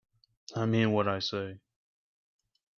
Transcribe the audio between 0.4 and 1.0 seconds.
I mean